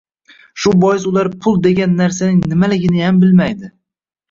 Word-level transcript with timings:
Shu 0.61 0.71
bois 0.83 1.01
ular 1.11 1.27
pul 1.43 1.59
degan 1.67 1.95
narsaning 2.01 2.41
nimaliginiyam 2.55 3.23
bilmaydi 3.27 3.73